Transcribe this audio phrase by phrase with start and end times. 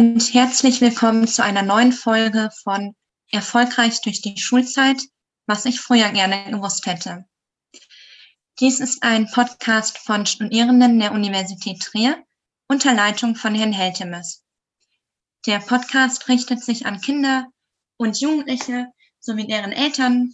[0.00, 2.96] und herzlich willkommen zu einer neuen Folge von
[3.30, 4.96] Erfolgreich durch die Schulzeit,
[5.46, 7.26] was ich früher gerne gewusst hätte.
[8.60, 12.16] Dies ist ein Podcast von Studierenden der Universität Trier
[12.66, 14.42] unter Leitung von Herrn Heltemes.
[15.44, 17.48] Der Podcast richtet sich an Kinder
[17.98, 18.86] und Jugendliche
[19.18, 20.32] sowie deren Eltern.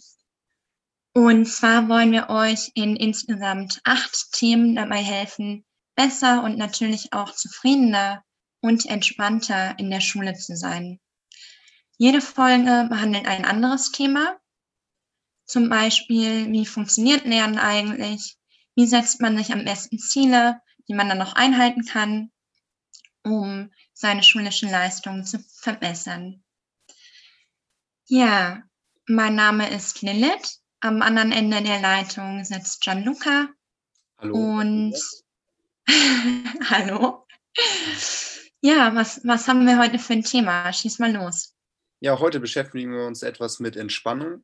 [1.13, 7.33] Und zwar wollen wir euch in insgesamt acht Themen dabei helfen, besser und natürlich auch
[7.33, 8.23] zufriedener
[8.61, 10.99] und entspannter in der Schule zu sein.
[11.97, 14.37] Jede Folge behandelt ein anderes Thema.
[15.45, 18.37] Zum Beispiel, wie funktioniert Lernen eigentlich?
[18.75, 22.31] Wie setzt man sich am besten Ziele, die man dann noch einhalten kann,
[23.23, 26.43] um seine schulischen Leistungen zu verbessern?
[28.05, 28.61] Ja,
[29.07, 30.61] mein Name ist Lilith.
[30.79, 33.49] Am anderen Ende der Leitung sitzt Gianluca.
[34.19, 34.35] Hallo.
[34.35, 34.95] Und
[36.69, 37.25] hallo.
[38.67, 40.73] Ja, was, was haben wir heute für ein Thema?
[40.73, 41.53] Schieß mal los.
[42.01, 44.43] Ja, heute beschäftigen wir uns etwas mit Entspannung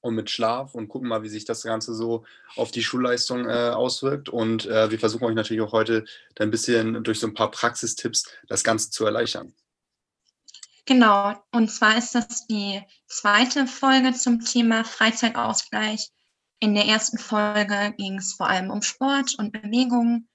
[0.00, 2.24] und mit Schlaf und gucken mal, wie sich das Ganze so
[2.56, 4.28] auf die Schulleistung äh, auswirkt.
[4.28, 6.04] Und äh, wir versuchen euch natürlich auch heute
[6.36, 9.54] ein bisschen durch so ein paar Praxistipps das Ganze zu erleichtern.
[10.84, 16.10] Genau, und zwar ist das die zweite Folge zum Thema Freizeitausgleich.
[16.58, 20.26] In der ersten Folge ging es vor allem um Sport und Bewegung.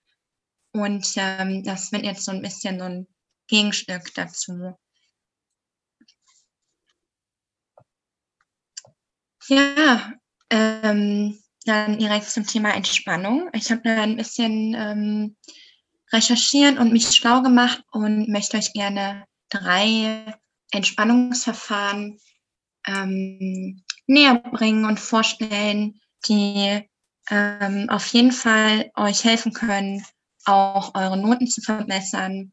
[0.72, 3.08] Und ähm, das wird jetzt so ein bisschen so ein
[3.48, 4.76] Gegenstück dazu.
[9.48, 10.14] Ja,
[10.52, 13.50] ähm, dann direkt zum Thema Entspannung.
[13.54, 15.36] Ich habe da ein bisschen ähm,
[16.12, 20.26] recherchiert und mich schlau gemacht und möchte euch gerne drei
[20.72, 22.20] Entspannungsverfahren
[22.86, 26.88] ähm, näher bringen und vorstellen, die
[27.30, 30.04] ähm, auf jeden Fall euch helfen können,
[30.50, 32.52] auch eure Noten zu verbessern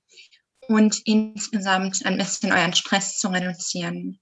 [0.69, 4.21] und insgesamt ein bisschen euren Stress zu reduzieren.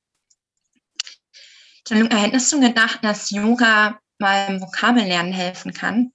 [1.88, 6.12] Dann hättest du gedacht, dass Yoga beim Vokabellernen helfen kann?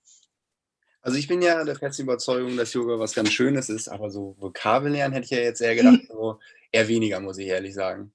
[1.01, 4.35] Also ich bin ja der festen Überzeugung, dass Yoga was ganz Schönes ist, aber so
[4.39, 6.39] Vokabellernen hätte ich ja jetzt eher gedacht, so
[6.71, 8.11] eher weniger, muss ich ehrlich sagen.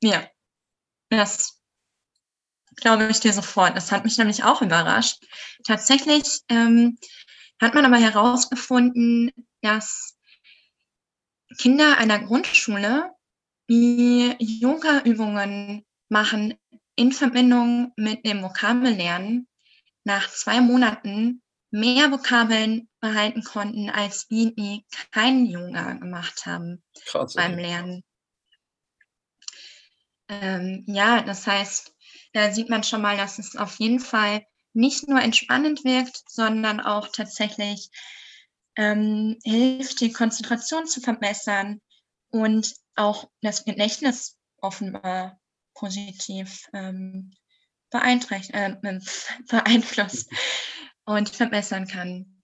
[0.00, 0.28] Ja,
[1.08, 1.62] das
[2.76, 3.76] glaube ich dir sofort.
[3.76, 5.24] Das hat mich nämlich auch überrascht.
[5.64, 6.98] Tatsächlich ähm,
[7.62, 9.30] hat man aber herausgefunden,
[9.60, 10.18] dass
[11.58, 13.14] Kinder einer Grundschule,
[13.70, 16.54] die Yoga-Übungen machen
[16.96, 19.46] in Verbindung mit dem Vokabellernen,
[20.04, 21.40] nach zwei Monaten
[21.70, 28.02] mehr Vokabeln behalten konnten, als die, die keinen Yoga gemacht haben Krass, beim Lernen.
[30.28, 31.94] Ähm, ja, das heißt,
[32.32, 36.80] da sieht man schon mal, dass es auf jeden Fall nicht nur entspannend wirkt, sondern
[36.80, 37.90] auch tatsächlich
[38.76, 41.80] ähm, hilft, die Konzentration zu verbessern
[42.30, 45.38] und auch das Gedächtnis offenbar
[45.74, 47.32] positiv ähm,
[47.90, 47.98] äh,
[49.48, 50.30] beeinflusst
[51.04, 52.42] und verbessern kann.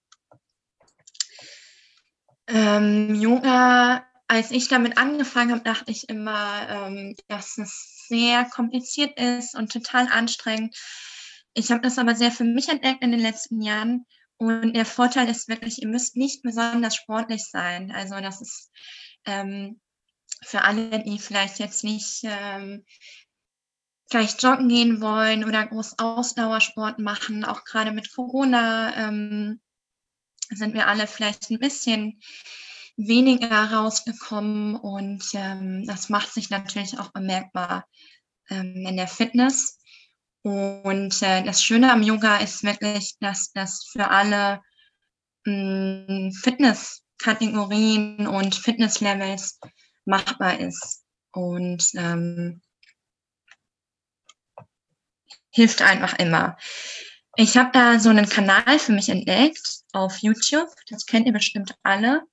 [2.47, 9.19] Ähm, Yoga, als ich damit angefangen habe, dachte ich immer, ähm, dass es sehr kompliziert
[9.19, 10.75] ist und total anstrengend.
[11.53, 14.05] Ich habe das aber sehr für mich entdeckt in den letzten Jahren.
[14.37, 17.91] Und der Vorteil ist wirklich, ihr müsst nicht besonders sportlich sein.
[17.91, 18.71] Also das ist
[19.25, 19.81] ähm,
[20.43, 22.85] für alle, die vielleicht jetzt nicht ähm,
[24.09, 29.61] vielleicht joggen gehen wollen oder groß Ausdauersport machen, auch gerade mit Corona ähm,
[30.49, 32.19] sind wir alle vielleicht ein bisschen
[32.97, 37.85] weniger rausgekommen und ähm, das macht sich natürlich auch bemerkbar
[38.49, 39.78] ähm, in der Fitness.
[40.43, 44.61] Und äh, das Schöne am Yoga ist wirklich, dass das für alle
[45.45, 49.59] hm, Fitnesskategorien und Fitnesslevels
[50.05, 51.03] machbar ist.
[51.31, 52.61] Und ähm,
[55.51, 56.57] hilft einfach immer.
[57.35, 60.69] Ich habe da so einen Kanal für mich entdeckt auf YouTube.
[60.89, 62.23] Das kennt ihr bestimmt alle.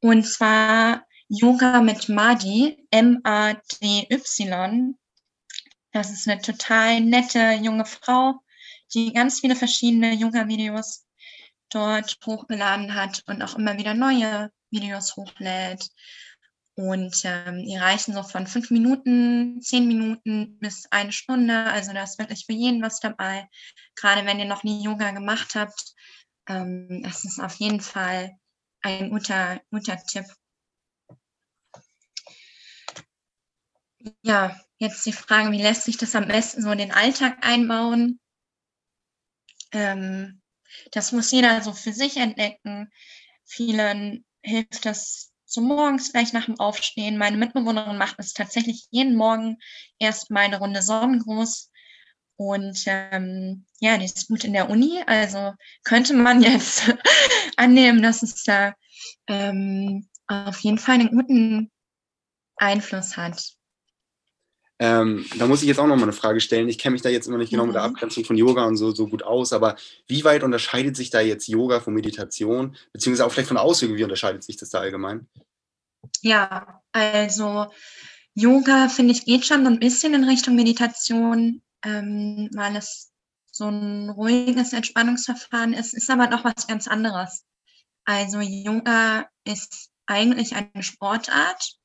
[0.00, 4.94] Und zwar Yoga mit Madi, M-A-D-Y.
[5.96, 8.34] Das ist eine total nette junge Frau,
[8.92, 11.06] die ganz viele verschiedene Yoga-Videos
[11.70, 15.88] dort hochgeladen hat und auch immer wieder neue Videos hochlädt.
[16.74, 21.64] Und ähm, die reichen so von fünf Minuten, zehn Minuten bis eine Stunde.
[21.64, 23.48] Also da ist wirklich für jeden was dabei.
[23.94, 25.94] Gerade wenn ihr noch nie Yoga gemacht habt,
[26.46, 28.36] ähm, das ist auf jeden Fall
[28.82, 30.26] ein guter, guter Tipp.
[34.20, 38.20] Ja, Jetzt die Frage, wie lässt sich das am besten so in den Alltag einbauen?
[39.72, 40.42] Ähm,
[40.92, 42.90] das muss jeder so für sich entdecken.
[43.44, 47.18] Vielen hilft das so morgens gleich nach dem Aufstehen.
[47.18, 49.58] Meine Mitbewohnerin macht es tatsächlich jeden Morgen
[49.98, 51.70] erst mal eine Runde Sonnengruß.
[52.36, 55.02] Und ähm, ja, die ist gut in der Uni.
[55.06, 56.92] Also könnte man jetzt
[57.56, 58.74] annehmen, dass es da
[59.26, 61.70] ähm, auf jeden Fall einen guten
[62.56, 63.55] Einfluss hat.
[64.78, 66.68] Ähm, da muss ich jetzt auch noch mal eine Frage stellen.
[66.68, 67.94] Ich kenne mich da jetzt immer nicht genau mit der mhm.
[67.94, 69.76] Abgrenzung von Yoga und so, so gut aus, aber
[70.06, 72.76] wie weit unterscheidet sich da jetzt Yoga von Meditation?
[72.92, 75.26] Beziehungsweise auch vielleicht von Ausübung, wie unterscheidet sich das da allgemein?
[76.20, 77.66] Ja, also
[78.34, 83.10] Yoga, finde ich, geht schon ein bisschen in Richtung Meditation, ähm, weil es
[83.50, 87.44] so ein ruhiges Entspannungsverfahren ist, ist aber noch was ganz anderes.
[88.04, 91.76] Also Yoga ist eigentlich eine Sportart,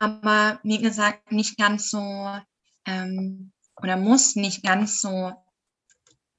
[0.00, 2.30] aber wie gesagt nicht ganz so
[2.86, 5.32] ähm, oder muss nicht ganz so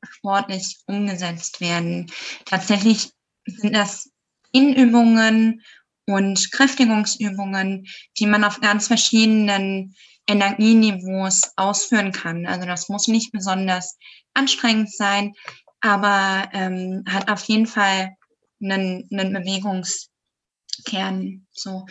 [0.04, 2.12] sportlich umgesetzt werden.
[2.46, 3.12] Tatsächlich
[3.46, 4.10] sind das
[4.52, 5.62] Inübungen
[6.08, 7.88] und Kräftigungsübungen,
[8.20, 9.96] die man auf ganz verschiedenen
[10.28, 12.46] Energieniveaus ausführen kann.
[12.46, 13.98] Also das muss nicht besonders
[14.34, 15.34] anstrengend sein,
[15.82, 18.16] aber ähm, hat auf jeden Fall
[18.62, 21.48] einen, einen Bewegungskern.
[21.52, 21.86] So.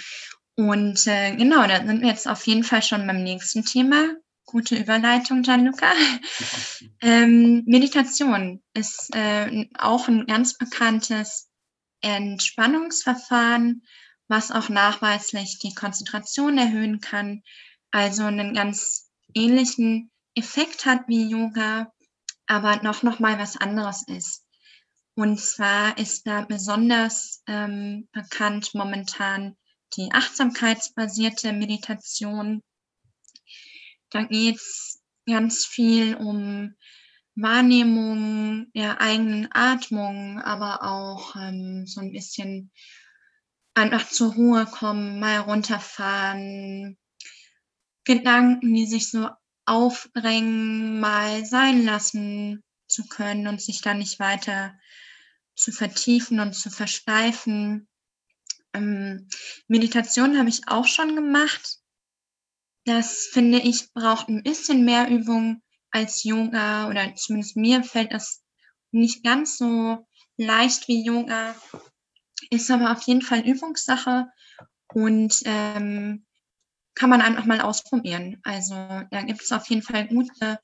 [0.57, 4.15] Und äh, genau, da sind wir jetzt auf jeden Fall schon beim nächsten Thema.
[4.47, 5.93] Gute Überleitung, Gianluca.
[7.01, 11.49] ähm, Meditation ist äh, auch ein ganz bekanntes
[12.03, 13.83] Entspannungsverfahren,
[14.29, 17.43] was auch nachweislich die Konzentration erhöhen kann,
[17.91, 21.93] also einen ganz ähnlichen Effekt hat wie Yoga,
[22.47, 24.45] aber noch, noch mal was anderes ist.
[25.15, 29.57] Und zwar ist da besonders ähm, bekannt momentan
[29.97, 32.63] die achtsamkeitsbasierte Meditation.
[34.11, 36.75] Da geht es ganz viel um
[37.37, 42.71] Wahrnehmung der eigenen Atmung, aber auch ähm, so ein bisschen
[43.75, 46.97] einfach zur Ruhe kommen, mal runterfahren,
[48.05, 49.29] Gedanken, die sich so
[49.65, 54.79] aufdrängen, mal sein lassen zu können und sich dann nicht weiter
[55.57, 57.89] zu vertiefen und zu versteifen.
[58.75, 59.29] Ähm,
[59.69, 61.79] Meditation habe ich auch schon gemacht.
[62.85, 68.43] Das finde ich braucht ein bisschen mehr Übung als Yoga oder zumindest mir fällt das
[68.91, 70.07] nicht ganz so
[70.37, 71.55] leicht wie Yoga.
[72.51, 74.27] Ist aber auf jeden Fall Übungssache
[74.93, 76.27] und ähm,
[76.95, 78.41] kann man einfach mal ausprobieren.
[78.43, 80.61] Also da gibt es auf jeden Fall gute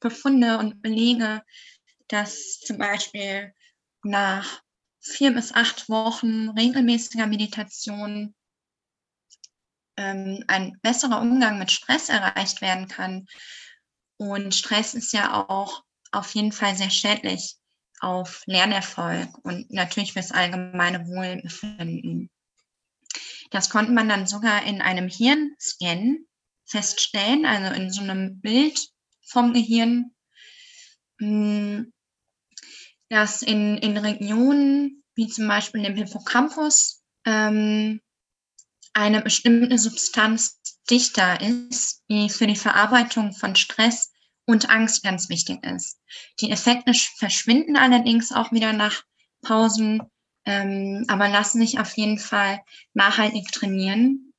[0.00, 1.42] Befunde und Belege,
[2.08, 3.54] dass zum Beispiel
[4.02, 4.62] nach
[5.02, 8.34] vier bis acht Wochen regelmäßiger Meditation
[9.96, 13.26] ähm, ein besserer Umgang mit Stress erreicht werden kann.
[14.16, 15.82] Und Stress ist ja auch
[16.12, 17.56] auf jeden Fall sehr schädlich
[18.00, 22.30] auf Lernerfolg und natürlich fürs allgemeine Wohlbefinden.
[23.50, 26.18] Das konnte man dann sogar in einem Hirnscan
[26.64, 28.88] feststellen, also in so einem Bild
[29.24, 30.14] vom Gehirn,
[31.18, 31.92] hm,
[33.12, 38.00] dass in, in Regionen wie zum Beispiel im Hippocampus ähm,
[38.94, 44.12] eine bestimmte Substanz dichter ist, die für die Verarbeitung von Stress
[44.46, 46.00] und Angst ganz wichtig ist.
[46.40, 49.02] Die Effekte verschwinden allerdings auch wieder nach
[49.42, 50.00] Pausen,
[50.46, 52.62] ähm, aber lassen sich auf jeden Fall
[52.94, 54.32] nachhaltig trainieren.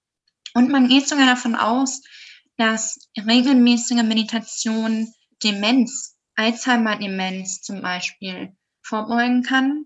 [0.55, 2.01] Und man geht sogar davon aus,
[2.57, 5.13] dass regelmäßige Meditation
[5.43, 9.85] Demenz, Alzheimer-Demenz zum Beispiel, vorbeugen kann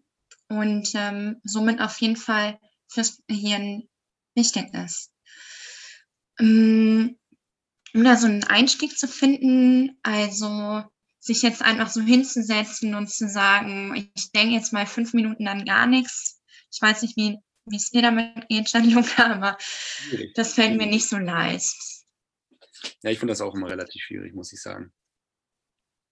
[0.50, 3.88] und ähm, somit auf jeden Fall fürs Gehirn
[4.36, 5.12] wichtig ist.
[6.40, 7.18] Ähm,
[7.94, 10.84] um da so einen Einstieg zu finden, also
[11.20, 15.66] sich jetzt einfach so hinzusetzen und zu sagen, ich denke jetzt mal fünf Minuten an
[15.66, 16.42] gar nichts.
[16.72, 17.40] Ich weiß nicht, wie
[17.70, 19.58] wie es dir damit geht, Gianluca, aber
[20.36, 21.76] das fällt mir nicht so leicht.
[23.02, 24.94] Ja, ich finde das auch immer relativ schwierig, muss ich sagen.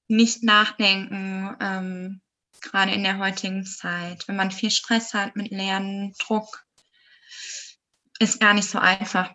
[0.08, 2.22] Nicht nachdenken, ähm,
[2.62, 4.28] gerade in der heutigen Zeit.
[4.28, 6.66] Wenn man viel Stress hat mit Lernen, Druck,
[8.20, 9.32] ist gar nicht so einfach.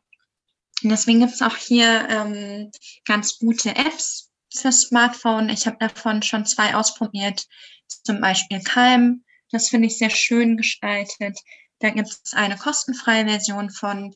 [0.83, 2.71] Und deswegen gibt es auch hier ähm,
[3.05, 5.49] ganz gute Apps für Smartphone.
[5.49, 7.47] Ich habe davon schon zwei ausprobiert,
[7.87, 9.25] zum Beispiel Calm.
[9.51, 11.39] Das finde ich sehr schön gestaltet.
[11.81, 14.15] Da gibt es eine kostenfreie Version von.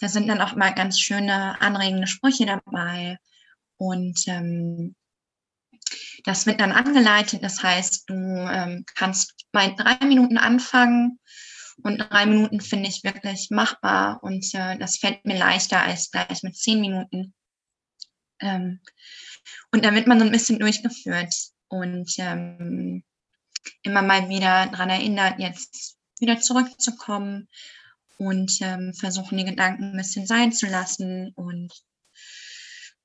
[0.00, 3.18] Da sind dann auch mal ganz schöne anregende Sprüche dabei.
[3.76, 4.94] Und ähm,
[6.24, 7.42] das wird dann angeleitet.
[7.42, 11.18] Das heißt, du ähm, kannst bei drei Minuten anfangen
[11.82, 16.42] und drei Minuten finde ich wirklich machbar und äh, das fällt mir leichter als gleich
[16.42, 17.34] mit zehn Minuten.
[18.40, 18.80] Ähm,
[19.72, 21.34] und wird man so ein bisschen durchgeführt
[21.68, 23.02] und ähm,
[23.82, 27.48] immer mal wieder daran erinnert, jetzt wieder zurückzukommen
[28.16, 31.32] und ähm, versuchen, die Gedanken ein bisschen sein zu lassen.
[31.34, 31.72] Und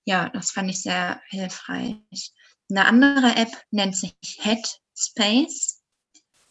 [0.05, 2.33] ja, das fand ich sehr hilfreich.
[2.69, 5.81] Eine andere App nennt sich Headspace.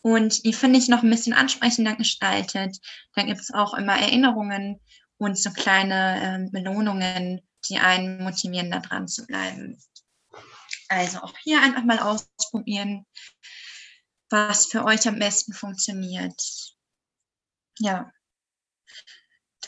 [0.02, 2.78] Und die finde ich noch ein bisschen ansprechender gestaltet.
[3.14, 4.80] Da gibt es auch immer Erinnerungen
[5.18, 9.80] und so kleine äh, Belohnungen, die einen motivieren, da dran zu bleiben.
[10.88, 13.06] Also auch hier einfach mal ausprobieren,
[14.28, 16.42] was für euch am besten funktioniert.
[17.78, 18.12] Ja,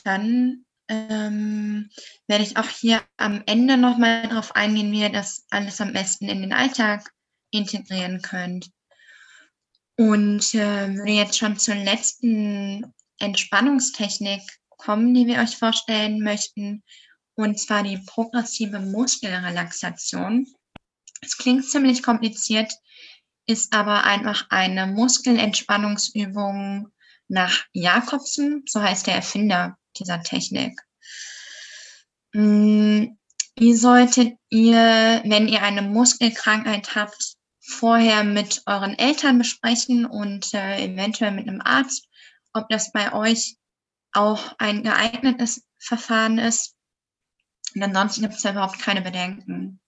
[0.02, 1.90] dann ähm,
[2.26, 6.28] werde ich auch hier am Ende nochmal darauf eingehen, wie ihr das alles am besten
[6.28, 7.10] in den Alltag
[7.50, 8.70] integrieren könnt.
[9.96, 16.82] Und äh, würde jetzt schon zur letzten Entspannungstechnik kommen, die wir euch vorstellen möchten,
[17.36, 20.46] und zwar die progressive Muskelrelaxation.
[21.20, 22.72] Es klingt ziemlich kompliziert,
[23.46, 26.88] ist aber einfach eine Muskelentspannungsübung
[27.28, 30.80] nach Jakobsen, so heißt der Erfinder dieser Technik.
[32.32, 33.16] Mm,
[33.56, 40.84] wie solltet ihr, wenn ihr eine Muskelkrankheit habt, vorher mit euren Eltern besprechen und äh,
[40.84, 42.08] eventuell mit einem Arzt,
[42.52, 43.56] ob das bei euch
[44.12, 46.74] auch ein geeignetes Verfahren ist.
[47.74, 49.80] Und ansonsten gibt es ja überhaupt keine Bedenken.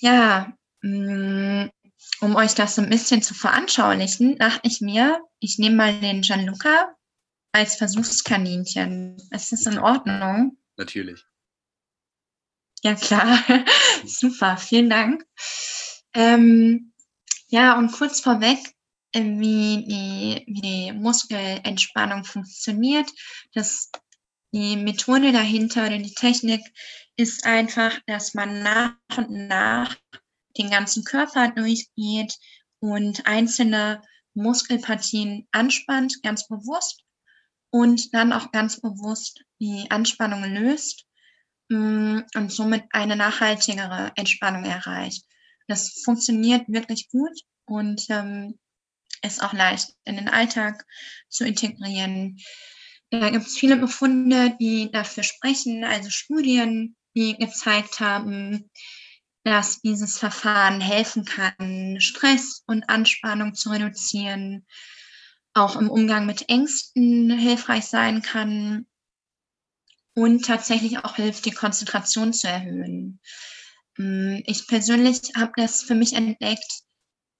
[0.00, 0.52] Ja,
[0.82, 1.66] mm,
[2.20, 6.22] um euch das so ein bisschen zu veranschaulichen, dachte ich mir, ich nehme mal den
[6.22, 6.94] Gianluca
[7.54, 9.16] als Versuchskaninchen.
[9.30, 10.58] Ist das in Ordnung?
[10.76, 11.24] Natürlich.
[12.82, 13.38] Ja, klar.
[14.04, 15.24] Super, vielen Dank.
[16.14, 16.92] Ähm,
[17.48, 18.58] ja, und kurz vorweg,
[19.14, 23.08] wie die, wie die Muskelentspannung funktioniert.
[23.52, 23.90] Das,
[24.52, 26.60] die Methode dahinter oder die Technik
[27.16, 29.96] ist einfach, dass man nach und nach
[30.58, 32.36] den ganzen Körper durchgeht
[32.80, 34.02] und einzelne
[34.34, 37.03] Muskelpartien anspannt, ganz bewusst
[37.74, 41.06] und dann auch ganz bewusst die Anspannung löst
[41.70, 45.24] mm, und somit eine nachhaltigere Entspannung erreicht.
[45.66, 48.60] Das funktioniert wirklich gut und ähm,
[49.22, 50.86] ist auch leicht in den Alltag
[51.28, 52.38] zu integrieren.
[53.10, 58.70] Da gibt es viele Befunde, die dafür sprechen, also Studien, die gezeigt haben,
[59.42, 64.64] dass dieses Verfahren helfen kann, Stress und Anspannung zu reduzieren,
[65.54, 68.86] auch im Umgang mit Ängsten hilfreich sein kann
[70.14, 73.20] und tatsächlich auch hilft, die Konzentration zu erhöhen.
[73.96, 76.82] Mm, ich persönlich habe das für mich entdeckt,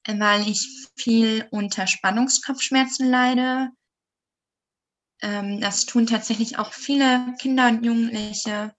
[0.06, 3.70] weil ich viel unter Spannungskopfschmerzen leide.
[5.22, 8.74] Ähm, das tun tatsächlich auch viele Kinder und Jugendliche.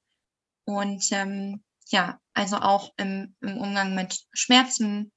[0.65, 5.11] Und ähm, ja, also auch im, im Umgang mit Schmerzen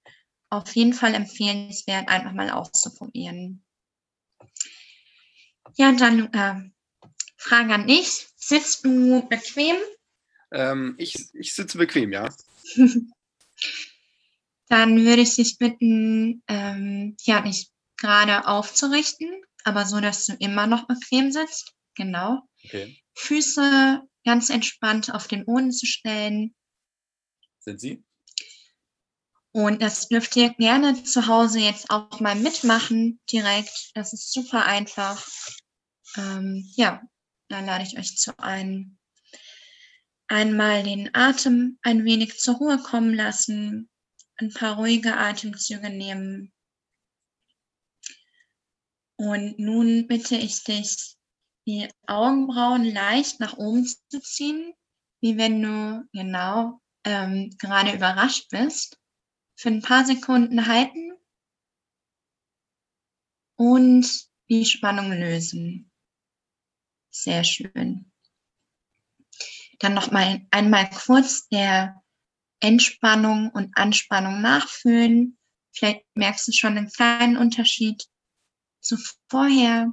[0.50, 3.64] auf jeden Fall empfehlenswert, einfach mal auszuprobieren.
[5.76, 6.70] Ja, dann äh,
[7.37, 8.26] Frage an dich.
[8.37, 9.76] Sitzt du bequem?
[10.52, 12.34] Ähm, ich, ich sitze bequem, ja.
[14.68, 19.28] dann würde ich dich bitten, ähm, ja, nicht gerade aufzurichten,
[19.64, 21.75] aber so, dass du immer noch bequem sitzt.
[21.94, 22.42] Genau.
[22.64, 23.02] Okay.
[23.14, 26.54] Füße ganz entspannt auf den Boden zu stellen.
[27.58, 28.04] Sind sie?
[29.58, 33.90] Und das dürft ihr gerne zu Hause jetzt auch mal mitmachen direkt.
[33.94, 35.28] Das ist super einfach.
[36.16, 37.02] Ähm, ja,
[37.48, 39.00] dann lade ich euch zu ein.
[40.28, 43.90] Einmal den Atem ein wenig zur Ruhe kommen lassen,
[44.36, 46.52] ein paar ruhige Atemzüge nehmen.
[49.16, 51.16] Und nun bitte ich dich,
[51.66, 54.72] die Augenbrauen leicht nach oben zu ziehen,
[55.20, 59.00] wie wenn du genau ähm, gerade überrascht bist
[59.58, 61.12] für ein paar Sekunden halten
[63.56, 64.08] und
[64.48, 65.90] die Spannung lösen.
[67.10, 68.12] Sehr schön.
[69.80, 72.00] Dann noch mal einmal kurz der
[72.60, 75.36] Entspannung und Anspannung nachfühlen.
[75.72, 78.04] Vielleicht merkst du schon einen kleinen Unterschied
[78.80, 78.96] zu
[79.28, 79.90] vorher.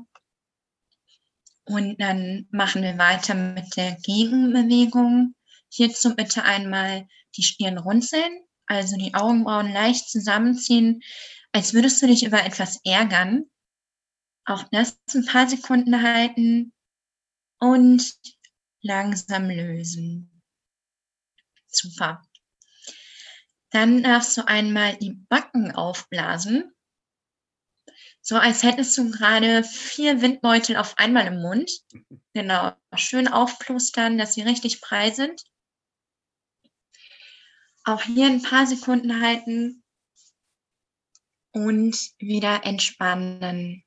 [1.63, 5.33] Und dann machen wir weiter mit der Gegenbewegung.
[5.69, 11.01] Hierzu bitte einmal die Stirn runzeln also die Augenbrauen leicht zusammenziehen,
[11.51, 13.45] als würdest du dich über etwas ärgern.
[14.45, 16.73] Auch das ein paar Sekunden halten
[17.59, 18.13] und
[18.81, 20.41] langsam lösen.
[21.67, 22.21] Super.
[23.71, 26.71] Dann darfst du einmal die Backen aufblasen.
[28.21, 31.71] So als hättest du gerade vier Windbeutel auf einmal im Mund.
[32.33, 32.73] Genau.
[32.97, 35.45] Schön aufplustern, dass sie richtig frei sind.
[37.85, 39.83] Auch hier ein paar Sekunden halten
[41.51, 43.83] und wieder entspannen.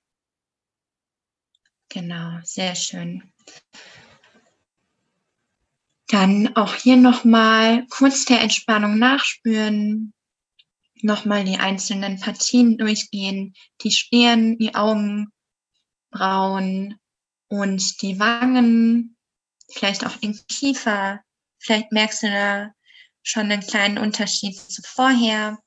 [1.89, 3.33] Genau, sehr schön.
[6.07, 10.15] Dann auch hier nochmal kurz der Entspannung nachspüren,
[11.03, 15.31] nochmal die einzelnen Partien durchgehen, die Stirn, die Augenbrauen
[17.49, 19.17] und die Wangen,
[19.71, 21.21] vielleicht auch den Kiefer.
[21.59, 22.73] Vielleicht merkst du da
[23.23, 25.59] schon einen kleinen Unterschied zu vorher,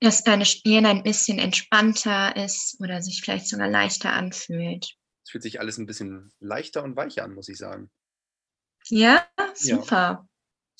[0.00, 4.94] dass deine Stirn ein bisschen entspannter ist oder sich vielleicht sogar leichter anfühlt.
[5.24, 7.90] Es fühlt sich alles ein bisschen leichter und weicher an, muss ich sagen.
[8.88, 9.96] Ja, super.
[9.96, 10.28] Ja,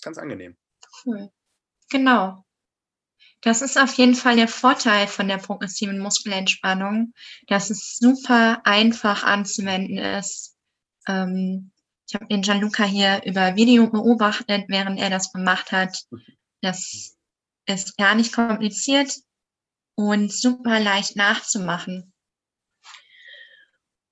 [0.02, 0.56] ganz angenehm.
[1.04, 1.30] Cool.
[1.90, 2.44] Genau.
[3.40, 7.12] Das ist auf jeden Fall der Vorteil von der progressiven Muskelentspannung,
[7.46, 10.56] dass es super einfach anzuwenden ist.
[11.06, 11.72] Ähm,
[12.08, 16.04] ich habe den Gianluca hier über Video beobachtet, während er das gemacht hat.
[16.62, 17.16] Das
[17.66, 19.14] ist gar nicht kompliziert
[19.94, 22.14] und super leicht nachzumachen.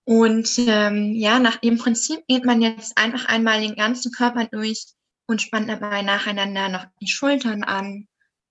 [0.05, 4.87] Und ähm, ja, nach dem Prinzip geht man jetzt einfach einmal den ganzen Körper durch
[5.27, 8.07] und spannt dabei nacheinander noch die Schultern an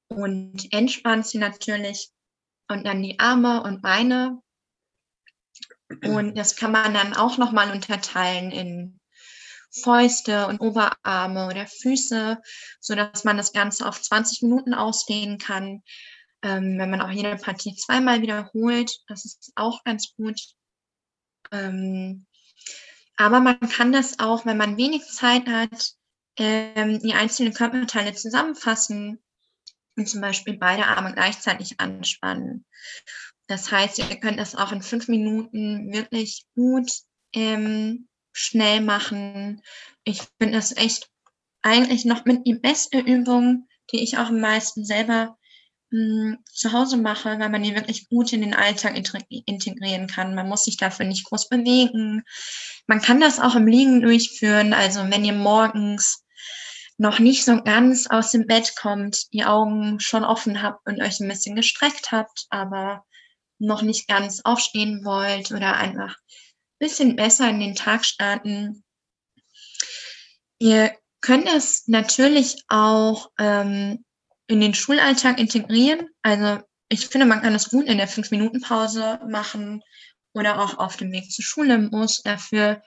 [0.08, 2.10] und entspannt sie natürlich
[2.68, 4.42] und dann die Arme und Beine.
[6.04, 9.00] Und das kann man dann auch nochmal unterteilen in
[9.82, 12.42] Fäuste und Oberarme oder Füße,
[12.80, 15.84] so dass man das Ganze auf 20 Minuten ausdehnen kann.
[16.42, 20.40] Ähm, wenn man auch jede Partie zweimal wiederholt, das ist auch ganz gut.
[21.52, 22.26] Ähm,
[23.18, 25.94] aber man kann das auch, wenn man wenig Zeit hat,
[26.38, 29.24] ähm, die einzelnen Körperteile zusammenfassen
[29.96, 32.66] und zum Beispiel beide Arme gleichzeitig anspannen.
[33.48, 36.92] Das heißt, ihr könnt das auch in fünf Minuten wirklich gut
[37.34, 39.62] ähm, schnell machen.
[40.04, 41.10] Ich finde das echt
[41.62, 45.38] eigentlich noch mit die beste Übung, die ich auch am meisten selber
[45.90, 50.36] mh, hm, zu Hause mache, weil man die wirklich gut in den Alltag integrieren kann.
[50.36, 52.24] Man muss sich dafür nicht groß bewegen.
[52.88, 54.74] Man kann das auch im Liegen durchführen.
[54.74, 56.26] Also wenn ihr morgens
[56.98, 61.20] noch nicht so ganz aus dem Bett kommt, die Augen schon offen habt und euch
[61.20, 63.06] ein bisschen gestreckt habt, aber
[63.60, 66.45] noch nicht ganz aufstehen wollt oder einfach ein
[66.86, 68.84] bisschen besser in den Tag starten.
[70.60, 74.06] Ihr könnt es natürlich auch ähm,
[74.48, 76.10] in den Schulalltag integrieren.
[76.22, 79.82] Also ich finde, man kann es gut in der 5-Minuten-Pause machen
[80.34, 81.92] oder auch auf dem Weg zur Schule im.
[82.24, 82.82] Dafür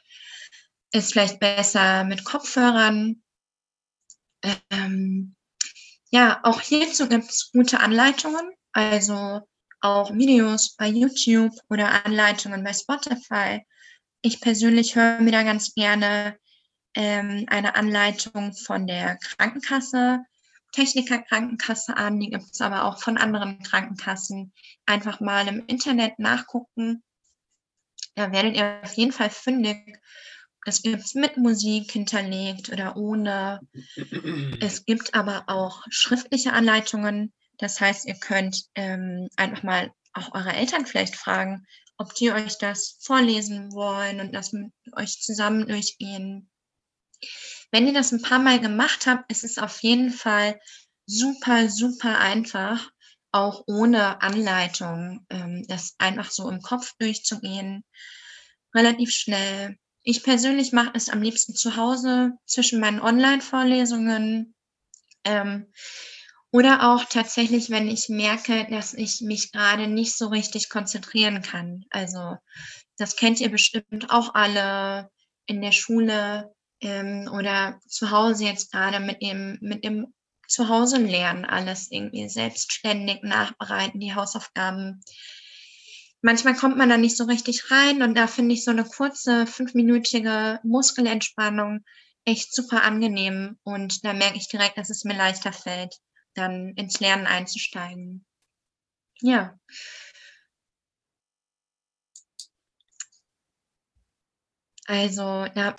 [0.92, 3.22] ist vielleicht besser mit Kopfhörern
[4.70, 5.34] ähm,
[6.11, 9.40] ja, auch hierzu gibt es gute Anleitungen, also
[9.80, 13.64] auch Videos bei YouTube oder Anleitungen bei Spotify.
[14.22, 16.37] Ich persönlich höre mir da ganz gerne
[16.94, 20.24] ähm, eine Anleitung von der Krankenkasse,
[20.72, 24.52] Techniker Krankenkasse an, die gibt es aber auch von anderen Krankenkassen.
[24.85, 27.02] Einfach mal im Internet nachgucken.
[28.14, 29.98] Da werdet ihr auf jeden Fall fündig
[30.68, 33.61] es gibt mit Musik hinterlegt oder ohne.
[34.61, 37.33] Es gibt aber auch schriftliche Anleitungen.
[37.57, 41.66] Das heißt, ihr könnt ähm, einfach mal auch eure Eltern vielleicht fragen,
[41.98, 46.48] ob die euch das vorlesen wollen und das mit euch zusammen durchgehen.
[47.70, 50.58] Wenn ihr das ein paar Mal gemacht habt, ist es auf jeden Fall
[51.06, 52.90] super, super einfach,
[53.32, 57.84] auch ohne Anleitung, ähm, das einfach so im Kopf durchzugehen.
[58.74, 59.76] Relativ schnell.
[60.02, 64.54] Ich persönlich mache es am liebsten zu Hause zwischen meinen Online-Vorlesungen
[65.24, 65.72] ähm,
[66.50, 71.84] oder auch tatsächlich, wenn ich merke, dass ich mich gerade nicht so richtig konzentrieren kann.
[71.90, 72.37] Also
[72.96, 75.11] das kennt ihr bestimmt auch alle
[75.46, 80.14] in der Schule ähm, oder zu Hause jetzt gerade mit dem, mit dem
[80.46, 85.02] Zuhause lernen, alles irgendwie selbstständig nachbereiten, die Hausaufgaben
[86.22, 89.46] manchmal kommt man da nicht so richtig rein und da finde ich so eine kurze
[89.46, 91.84] fünfminütige Muskelentspannung
[92.24, 95.96] echt super angenehm und da merke ich direkt, dass es mir leichter fällt,
[96.38, 98.24] dann ins Lernen einzusteigen.
[99.20, 99.59] Ja.
[104.87, 105.77] Also, ja.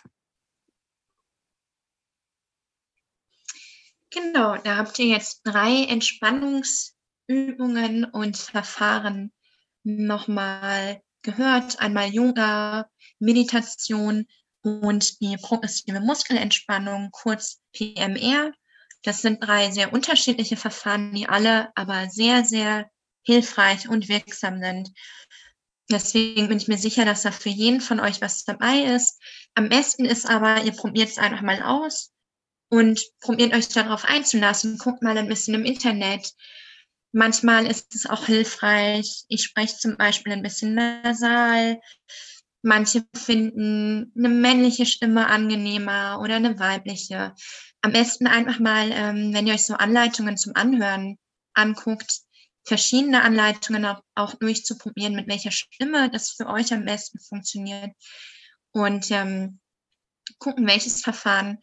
[4.11, 9.33] Genau, da habt ihr jetzt drei Entspannungsübungen und Verfahren
[9.83, 11.79] nochmal gehört.
[11.79, 14.25] Einmal Yoga, Meditation
[14.61, 18.51] und die progressive Muskelentspannung, kurz PMR.
[19.03, 22.89] Das sind drei sehr unterschiedliche Verfahren, die alle aber sehr, sehr
[23.23, 24.91] hilfreich und wirksam sind.
[25.91, 29.19] Deswegen bin ich mir sicher, dass da für jeden von euch was dabei ist.
[29.55, 32.11] Am besten ist aber, ihr probiert es einfach mal aus
[32.69, 34.77] und probiert euch darauf einzulassen.
[34.77, 36.33] Guckt mal ein bisschen im Internet,
[37.11, 39.23] manchmal ist es auch hilfreich.
[39.27, 41.79] Ich spreche zum Beispiel ein bisschen nasal.
[42.61, 47.33] Manche finden eine männliche Stimme angenehmer oder eine weibliche.
[47.81, 51.17] Am besten einfach mal, ähm, wenn ihr euch so Anleitungen zum Anhören
[51.53, 52.21] anguckt,
[52.65, 57.91] verschiedene Anleitungen auch, auch durchzuprobieren, mit welcher Stimme das für euch am besten funktioniert.
[58.71, 59.59] Und ähm,
[60.39, 61.59] gucken, welches Verfahren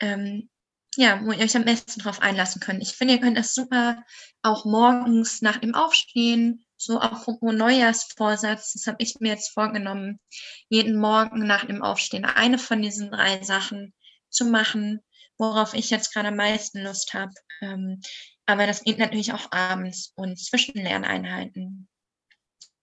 [0.00, 0.48] ähm,
[0.96, 2.82] ja, wo ihr euch am besten drauf einlassen könnt.
[2.82, 4.02] Ich finde, ihr könnt das super
[4.42, 10.20] auch morgens nach dem Aufstehen, so auch Neujahrsvorsatz, das habe ich mir jetzt vorgenommen,
[10.68, 13.94] jeden Morgen nach dem Aufstehen eine von diesen drei Sachen
[14.30, 15.00] zu machen,
[15.38, 17.32] worauf ich jetzt gerade am meisten Lust habe.
[17.60, 18.00] Ähm,
[18.46, 21.88] aber das geht natürlich auch abends und zwischen Lerneinheiten.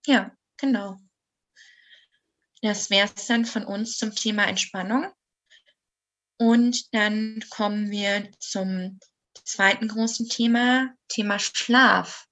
[0.06, 0.98] Ja, genau.
[2.62, 5.12] Das wäre es dann von uns zum Thema Entspannung.
[6.38, 9.00] Und dann kommen wir zum
[9.46, 12.26] zweiten großen Thema, Thema Schlaf.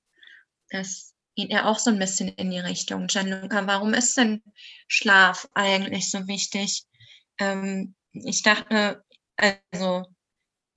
[0.70, 3.08] Das geht ja auch so ein bisschen in die Richtung.
[3.08, 4.44] Gianluca, warum ist denn
[4.88, 6.84] Schlaf eigentlich so wichtig?
[7.38, 9.04] Ähm, ich dachte,
[9.72, 10.06] also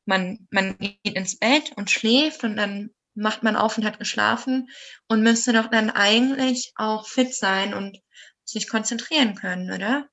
[0.07, 4.69] man, man geht ins Bett und schläft und dann macht man auf und hat geschlafen
[5.09, 7.99] und müsste doch dann eigentlich auch fit sein und
[8.45, 10.09] sich konzentrieren können, oder?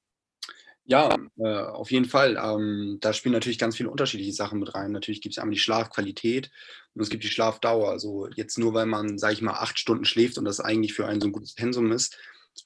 [0.84, 2.40] Ja, äh, auf jeden Fall.
[2.42, 4.92] Ähm, da spielen natürlich ganz viele unterschiedliche Sachen mit rein.
[4.92, 6.52] Natürlich gibt es einmal die Schlafqualität
[6.94, 7.90] und es gibt die Schlafdauer.
[7.90, 11.08] Also jetzt nur, weil man, sage ich mal, acht Stunden schläft und das eigentlich für
[11.08, 12.18] einen so ein gutes Pensum ist,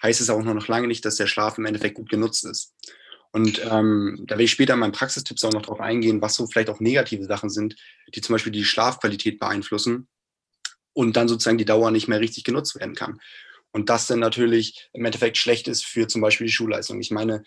[0.01, 2.73] heißt es auch noch lange nicht, dass der Schlaf im Endeffekt gut genutzt ist.
[3.35, 6.47] Und ähm, da will ich später in meinen Praxistipps auch noch darauf eingehen, was so
[6.47, 7.75] vielleicht auch negative Sachen sind,
[8.15, 10.07] die zum Beispiel die Schlafqualität beeinflussen
[10.93, 13.19] und dann sozusagen die Dauer nicht mehr richtig genutzt werden kann.
[13.71, 17.01] Und das dann natürlich im Endeffekt schlecht ist für zum Beispiel die Schulleistung.
[17.01, 17.43] Ich meine,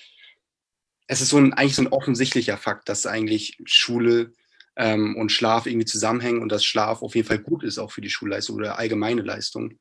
[1.06, 4.34] es ist so ein, eigentlich so ein offensichtlicher Fakt, dass eigentlich Schule
[4.76, 8.02] ähm, und Schlaf irgendwie zusammenhängen und dass Schlaf auf jeden Fall gut ist, auch für
[8.02, 9.78] die Schulleistung oder allgemeine Leistung.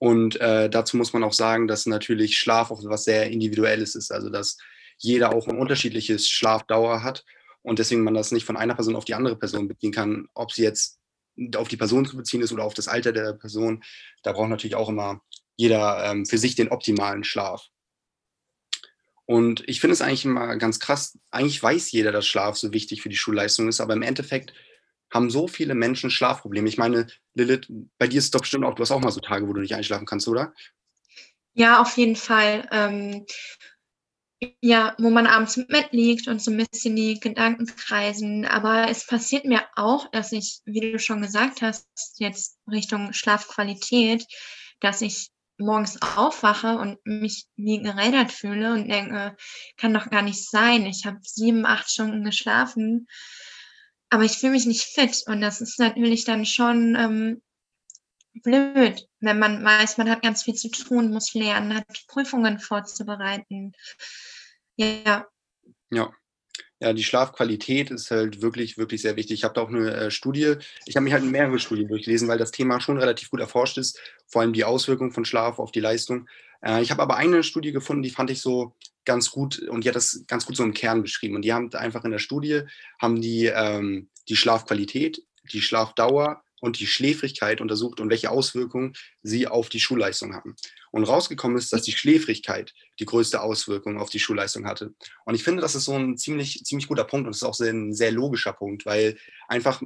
[0.00, 4.10] Und äh, dazu muss man auch sagen, dass natürlich Schlaf auch etwas sehr Individuelles ist,
[4.10, 4.56] also dass
[4.96, 7.22] jeder auch ein unterschiedliches Schlafdauer hat
[7.60, 10.52] und deswegen man das nicht von einer Person auf die andere Person beziehen kann, ob
[10.52, 10.98] sie jetzt
[11.54, 13.82] auf die Person zu beziehen ist oder auf das Alter der Person.
[14.22, 15.20] Da braucht natürlich auch immer
[15.56, 17.66] jeder ähm, für sich den optimalen Schlaf.
[19.26, 21.18] Und ich finde es eigentlich immer ganz krass.
[21.30, 24.54] Eigentlich weiß jeder, dass Schlaf so wichtig für die Schulleistung ist, aber im Endeffekt
[25.10, 26.68] haben so viele Menschen Schlafprobleme.
[26.68, 27.66] Ich meine, Lilith,
[27.98, 29.74] bei dir ist doch bestimmt auch, du hast auch mal so Tage, wo du nicht
[29.74, 30.52] einschlafen kannst, oder?
[31.54, 32.68] Ja, auf jeden Fall.
[32.70, 33.26] Ähm,
[34.62, 38.46] ja, wo man abends im Bett liegt und so ein bisschen die Gedanken kreisen.
[38.46, 44.26] Aber es passiert mir auch, dass ich, wie du schon gesagt hast, jetzt Richtung Schlafqualität,
[44.80, 49.36] dass ich morgens aufwache und mich wie gerädert fühle und denke,
[49.76, 50.86] kann doch gar nicht sein.
[50.86, 53.06] Ich habe sieben, acht Stunden geschlafen,
[54.10, 55.22] aber ich fühle mich nicht fit.
[55.26, 57.42] Und das ist natürlich dann schon ähm,
[58.42, 63.72] blöd, wenn man weiß, man hat ganz viel zu tun, muss lernen, hat Prüfungen vorzubereiten.
[64.76, 65.26] Ja.
[65.90, 66.12] Ja,
[66.82, 69.34] ja, die Schlafqualität ist halt wirklich, wirklich sehr wichtig.
[69.34, 70.54] Ich habe da auch eine äh, Studie,
[70.86, 74.00] ich habe mich halt mehrere Studien durchgelesen, weil das Thema schon relativ gut erforscht ist,
[74.26, 76.26] vor allem die Auswirkungen von Schlaf auf die Leistung.
[76.62, 79.88] Äh, ich habe aber eine Studie gefunden, die fand ich so ganz gut und die
[79.88, 81.36] hat das ganz gut so im Kern beschrieben.
[81.36, 82.62] Und die haben einfach in der Studie,
[82.98, 89.48] haben die ähm, die Schlafqualität, die Schlafdauer und die Schläfrigkeit untersucht und welche Auswirkungen sie
[89.48, 90.56] auf die Schulleistung haben.
[90.92, 94.94] Und rausgekommen ist, dass die Schläfrigkeit die größte Auswirkung auf die Schulleistung hatte.
[95.24, 97.58] Und ich finde, das ist so ein ziemlich, ziemlich guter Punkt und es ist auch
[97.60, 99.16] ein sehr logischer Punkt, weil
[99.48, 99.82] einfach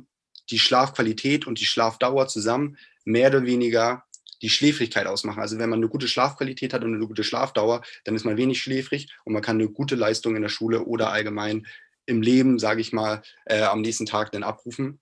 [0.50, 4.05] die Schlafqualität und die Schlafdauer zusammen mehr oder weniger
[4.45, 5.41] die Schläfrigkeit ausmachen.
[5.41, 8.61] Also wenn man eine gute Schlafqualität hat und eine gute Schlafdauer, dann ist man wenig
[8.61, 11.67] schläfrig und man kann eine gute Leistung in der Schule oder allgemein
[12.07, 15.01] im Leben, sage ich mal, äh, am nächsten Tag dann abrufen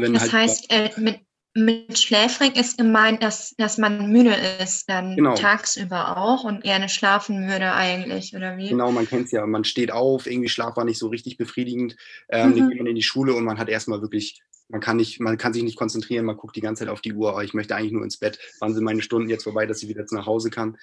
[0.00, 1.20] das halt heißt, äh, mit,
[1.54, 5.34] mit schläfrig ist gemeint, dass, dass man müde ist, dann genau.
[5.34, 8.70] tagsüber auch und gerne schlafen würde eigentlich, oder wie?
[8.70, 9.46] Genau, man kennt es ja.
[9.46, 11.96] Man steht auf, irgendwie Schlaf war nicht so richtig befriedigend.
[12.28, 12.56] Ähm, mhm.
[12.56, 15.36] Dann geht man in die Schule und man hat erstmal wirklich, man kann, nicht, man
[15.36, 17.76] kann sich nicht konzentrieren, man guckt die ganze Zeit auf die Uhr, oh, ich möchte
[17.76, 20.24] eigentlich nur ins Bett, wann sind meine Stunden jetzt vorbei, dass ich wieder jetzt nach
[20.24, 20.78] Hause kann.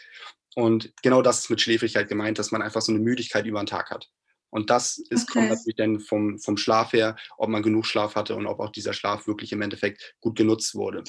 [0.55, 3.65] Und genau das ist mit Schläfrigkeit gemeint, dass man einfach so eine Müdigkeit über den
[3.65, 4.07] Tag hat.
[4.51, 5.39] Und das ist, okay.
[5.39, 8.71] kommt natürlich dann vom, vom Schlaf her, ob man genug Schlaf hatte und ob auch
[8.71, 11.03] dieser Schlaf wirklich im Endeffekt gut genutzt wurde.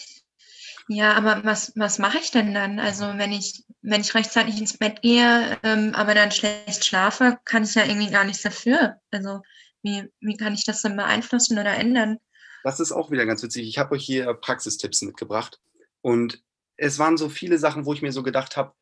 [0.89, 2.81] Ja, aber was, was mache ich denn dann?
[2.81, 7.65] Also wenn ich, wenn ich rechtzeitig ins Bett gehe, ähm, aber dann schlecht schlafe, kann
[7.65, 8.97] ich ja irgendwie gar nichts dafür.
[9.11, 9.43] Also
[9.83, 12.19] wie, wie kann ich das dann beeinflussen oder ändern?
[12.65, 13.67] Das ist auch wieder ganz witzig.
[13.67, 15.61] Ich habe euch hier Praxistipps mitgebracht.
[16.03, 16.43] Und
[16.77, 18.73] es waren so viele Sachen, wo ich mir so gedacht habe,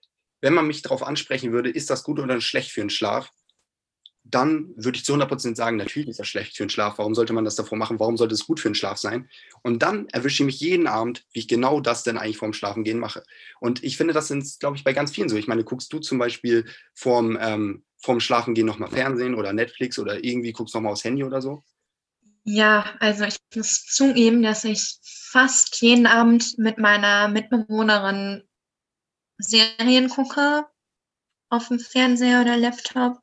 [0.41, 3.31] wenn man mich darauf ansprechen würde, ist das gut oder schlecht für den Schlaf,
[4.31, 6.99] dann würde ich zu 100% sagen, natürlich ist das schlecht für den Schlaf.
[6.99, 7.99] Warum sollte man das davor machen?
[7.99, 9.29] Warum sollte es gut für den Schlaf sein?
[9.63, 12.99] Und dann erwische ich mich jeden Abend, wie ich genau das denn eigentlich vorm Schlafengehen
[12.99, 13.23] mache.
[13.61, 15.37] Und ich finde, das sind, glaube ich, bei ganz vielen so.
[15.37, 20.23] Ich meine, guckst du zum Beispiel vorm, ähm, vorm Schlafengehen nochmal Fernsehen oder Netflix oder
[20.23, 21.65] irgendwie guckst nochmal aufs Handy oder so?
[22.51, 28.43] Ja, also ich muss zugeben, dass ich fast jeden Abend mit meiner Mitbewohnerin
[29.37, 30.65] Serien gucke
[31.51, 33.19] auf dem Fernseher oder Laptop.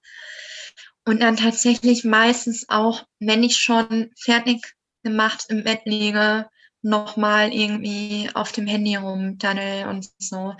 [1.05, 6.47] Und dann tatsächlich meistens auch, wenn ich schon fertig gemacht im Bett liege,
[6.83, 10.53] nochmal irgendwie auf dem Handy rumdaddel und so.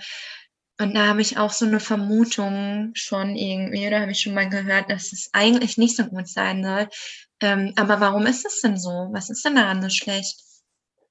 [0.80, 4.48] Und da habe ich auch so eine Vermutung schon irgendwie, oder habe ich schon mal
[4.48, 6.88] gehört, dass es eigentlich nicht so gut sein soll.
[7.40, 9.08] Ähm, aber warum ist es denn so?
[9.12, 10.40] Was ist denn daran so schlecht?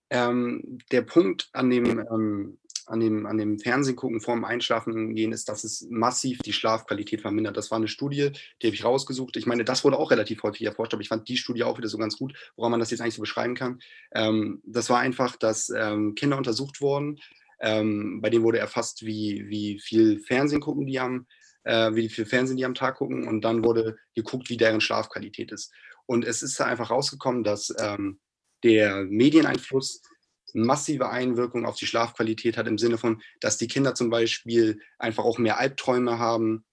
[0.09, 2.57] Ähm, der Punkt an dem ähm,
[2.87, 6.53] an dem, an dem Fernsehen gucken vor dem Einschlafen gehen, ist, dass es massiv die
[6.53, 7.57] Schlafqualität vermindert.
[7.57, 9.37] Das war eine Studie, die habe ich rausgesucht.
[9.37, 11.87] Ich meine, das wurde auch relativ häufig erforscht, aber ich fand die Studie auch wieder
[11.87, 13.79] so ganz gut, woran man das jetzt eigentlich so beschreiben kann.
[14.13, 17.19] Ähm, das war einfach, dass ähm, Kinder untersucht wurden,
[17.59, 21.25] ähm, bei denen wurde erfasst, wie, wie viel Fernsehen gucken die am,
[21.63, 25.51] äh, wie viel Fernsehen die am Tag gucken und dann wurde geguckt, wie deren Schlafqualität
[25.51, 25.71] ist.
[26.05, 28.19] Und es ist einfach rausgekommen, dass ähm,
[28.63, 30.01] der Medieneinfluss
[30.53, 35.25] massive Einwirkung auf die Schlafqualität hat, im Sinne von, dass die Kinder zum Beispiel einfach
[35.25, 36.65] auch mehr Albträume haben,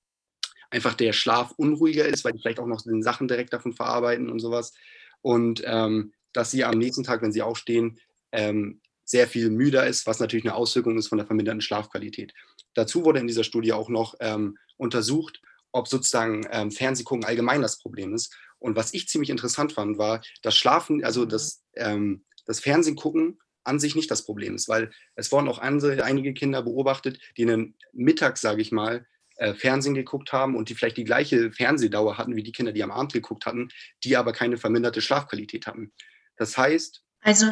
[0.71, 4.31] einfach der Schlaf unruhiger ist, weil die vielleicht auch noch den Sachen direkt davon verarbeiten
[4.31, 4.73] und sowas.
[5.21, 7.99] Und ähm, dass sie am nächsten Tag, wenn sie aufstehen,
[8.33, 12.33] ähm, sehr viel müder ist, was natürlich eine Auswirkung ist von der verminderten Schlafqualität.
[12.75, 15.43] Dazu wurde in dieser Studie auch noch ähm, untersucht,
[15.73, 18.35] ob sozusagen ähm, Fernsehgucken allgemein das Problem ist.
[18.63, 23.39] Und was ich ziemlich interessant fand, war, das Schlafen, also das, ähm, das Fernsehen gucken
[23.65, 27.43] an sich nicht das Problem ist, weil es wurden auch andere, einige Kinder beobachtet, die
[27.43, 32.19] einen Mittag, sage ich mal, äh, Fernsehen geguckt haben und die vielleicht die gleiche Fernsehdauer
[32.19, 33.69] hatten wie die Kinder, die am Abend geguckt hatten,
[34.05, 35.93] die aber keine verminderte Schlafqualität hatten.
[36.37, 37.47] Das heißt, also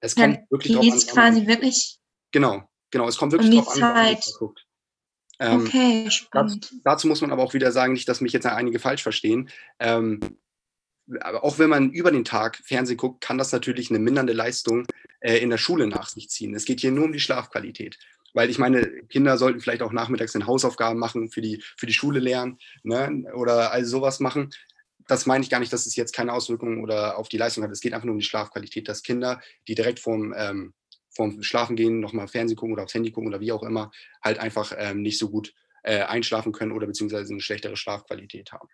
[0.00, 1.98] es kommt wirklich drauf an, quasi wirklich
[2.32, 4.66] genau, genau, es kommt wirklich um drauf an, man guckt.
[5.38, 6.64] Ähm, okay, spannend.
[6.66, 9.50] Dazu, dazu, muss man aber auch wieder sagen, nicht, dass mich jetzt einige falsch verstehen.
[9.80, 10.20] Ähm,
[11.20, 14.86] aber auch wenn man über den Tag Fernsehen guckt, kann das natürlich eine mindernde Leistung
[15.20, 16.54] äh, in der Schule nach sich ziehen.
[16.54, 17.98] Es geht hier nur um die Schlafqualität.
[18.34, 21.92] Weil ich meine, Kinder sollten vielleicht auch nachmittags den Hausaufgaben machen, für die, für die
[21.92, 23.24] Schule lernen ne?
[23.34, 24.50] oder all sowas machen.
[25.06, 27.70] Das meine ich gar nicht, dass es jetzt keine Auswirkungen oder auf die Leistung hat.
[27.70, 30.72] Es geht einfach nur um die Schlafqualität, dass Kinder, die direkt vorm, ähm,
[31.10, 33.90] vorm Schlafen gehen, nochmal Fernsehen gucken oder aufs Handy gucken oder wie auch immer,
[34.22, 38.68] halt einfach ähm, nicht so gut äh, einschlafen können oder beziehungsweise eine schlechtere Schlafqualität haben.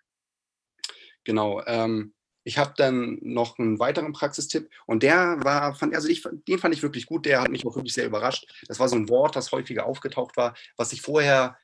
[1.25, 1.61] Genau.
[1.65, 2.13] Ähm,
[2.43, 6.73] ich habe dann noch einen weiteren Praxistipp und der war, fand, also ich, den fand
[6.73, 8.47] ich wirklich gut, der hat mich auch wirklich sehr überrascht.
[8.67, 11.57] Das war so ein Wort, das häufiger aufgetaucht war, was ich vorher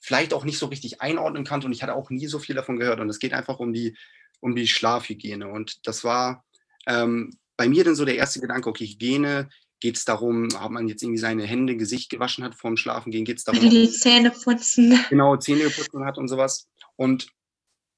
[0.00, 2.78] vielleicht auch nicht so richtig einordnen kannte und ich hatte auch nie so viel davon
[2.78, 3.00] gehört.
[3.00, 3.96] Und es geht einfach um die,
[4.40, 5.48] um die Schlafhygiene.
[5.48, 6.44] Und das war
[6.86, 9.48] ähm, bei mir dann so der erste Gedanke, okay, Hygiene,
[9.80, 13.24] geht es darum, ob man jetzt irgendwie seine Hände, Gesicht gewaschen hat vorm Schlafen gehen,
[13.24, 13.68] geht es darum.
[13.70, 14.98] Die Zähne putzen.
[15.08, 16.68] Genau, Zähne putzen hat und sowas.
[16.96, 17.28] Und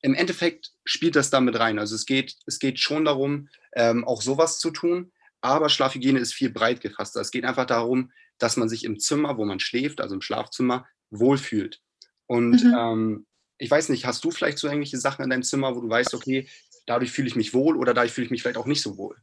[0.02, 1.78] im Endeffekt spielt das damit rein.
[1.78, 6.34] Also es geht, es geht schon darum, ähm, auch sowas zu tun, aber Schlafhygiene ist
[6.34, 7.16] viel breit gefasst.
[7.16, 10.86] Es geht einfach darum, dass man sich im Zimmer, wo man schläft, also im Schlafzimmer,
[11.10, 11.80] wohlfühlt.
[12.26, 12.74] Und mhm.
[12.78, 13.26] ähm,
[13.58, 16.14] ich weiß nicht, hast du vielleicht so irgendwelche Sachen in deinem Zimmer, wo du weißt,
[16.14, 16.48] okay,
[16.86, 19.16] dadurch fühle ich mich wohl oder dadurch fühle ich mich vielleicht auch nicht so wohl?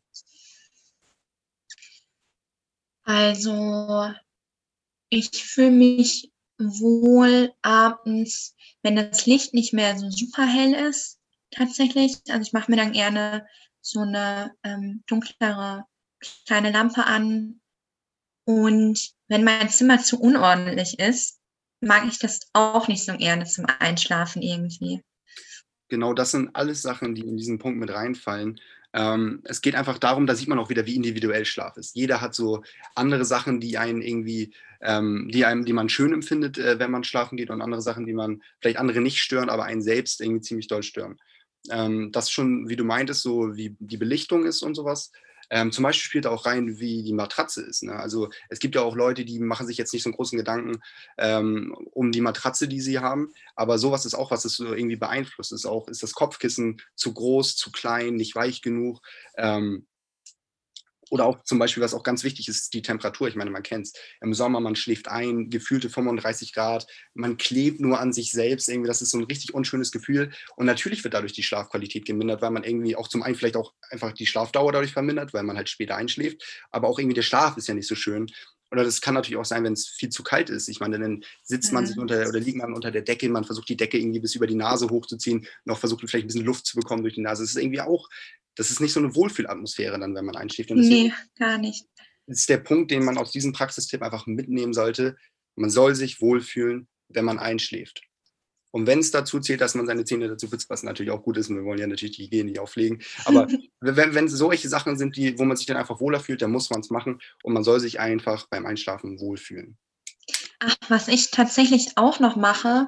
[3.03, 4.13] Also,
[5.09, 11.19] ich fühle mich wohl abends, wenn das Licht nicht mehr so super hell ist,
[11.51, 12.17] tatsächlich.
[12.29, 13.45] Also ich mache mir dann gerne
[13.81, 15.85] so eine ähm, dunklere
[16.45, 17.61] kleine Lampe an.
[18.45, 21.39] Und wenn mein Zimmer zu unordentlich ist,
[21.81, 25.03] mag ich das auch nicht so gerne zum Einschlafen irgendwie.
[25.89, 28.59] Genau, das sind alles Sachen, die in diesen Punkt mit reinfallen.
[28.97, 31.95] Ähm, es geht einfach darum, da sieht man auch wieder, wie individuell Schlaf ist.
[31.95, 32.63] Jeder hat so
[32.95, 37.03] andere Sachen, die einen irgendwie, ähm, die einem, die man schön empfindet, äh, wenn man
[37.03, 40.41] schlafen geht, und andere Sachen, die man vielleicht andere nicht stören, aber einen selbst irgendwie
[40.41, 41.19] ziemlich doll stören.
[41.69, 45.11] Ähm, das schon, wie du meintest, so wie die Belichtung ist und sowas.
[45.49, 47.83] Ähm, zum Beispiel spielt auch rein, wie die Matratze ist.
[47.83, 47.95] Ne?
[47.95, 50.81] Also es gibt ja auch Leute, die machen sich jetzt nicht so einen großen Gedanken
[51.17, 55.53] ähm, um die Matratze, die sie haben, aber sowas ist auch, was es irgendwie beeinflusst.
[55.53, 59.01] Ist auch, ist das Kopfkissen zu groß, zu klein, nicht weich genug?
[59.37, 59.85] Ähm,
[61.11, 63.27] oder auch zum Beispiel, was auch ganz wichtig ist, ist die Temperatur.
[63.27, 63.93] Ich meine, man kennt es.
[64.21, 68.69] Im Sommer, man schläft ein, gefühlte 35 Grad, man klebt nur an sich selbst.
[68.69, 70.31] Irgendwie, das ist so ein richtig unschönes Gefühl.
[70.55, 73.73] Und natürlich wird dadurch die Schlafqualität gemindert, weil man irgendwie auch zum einen vielleicht auch
[73.89, 76.43] einfach die Schlafdauer dadurch vermindert, weil man halt später einschläft.
[76.71, 78.27] Aber auch irgendwie der Schlaf ist ja nicht so schön.
[78.71, 80.67] Oder das kann natürlich auch sein, wenn es viel zu kalt ist.
[80.67, 81.87] Ich meine, dann sitzt man mhm.
[81.87, 84.47] sich unter oder liegt man unter der Decke, man versucht die Decke irgendwie bis über
[84.47, 87.43] die Nase hochzuziehen, noch versucht vielleicht ein bisschen Luft zu bekommen durch die Nase.
[87.43, 88.09] Das ist irgendwie auch,
[88.55, 90.71] das ist nicht so eine Wohlfühlatmosphäre dann, wenn man einschläft.
[90.71, 91.85] Und nee, gar nicht.
[92.25, 95.15] Das ist der Punkt, den man aus diesem Praxistipp einfach mitnehmen sollte.
[95.55, 98.01] Man soll sich wohlfühlen, wenn man einschläft.
[98.71, 101.37] Und wenn es dazu zählt, dass man seine Zähne dazu putzt, was natürlich auch gut
[101.37, 103.47] ist, und wir wollen ja natürlich die Hygiene nicht auflegen, aber
[103.81, 106.69] wenn, wenn solche Sachen sind, die, wo man sich dann einfach wohler fühlt, dann muss
[106.69, 109.77] man es machen und man soll sich einfach beim Einschlafen wohlfühlen.
[110.59, 112.87] Ach, was ich tatsächlich auch noch mache,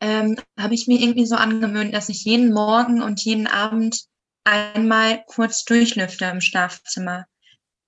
[0.00, 4.04] ähm, habe ich mir irgendwie so angewöhnt, dass ich jeden Morgen und jeden Abend
[4.44, 7.26] einmal kurz durchlüfte im Schlafzimmer.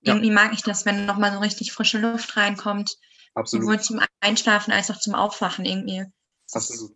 [0.01, 0.13] Ja.
[0.13, 2.97] Irgendwie mag ich das, wenn nochmal so richtig frische Luft reinkommt.
[3.35, 3.65] Absolut.
[3.65, 6.05] Sowohl zum Einschlafen als auch zum Aufwachen irgendwie.
[6.51, 6.95] Absolut.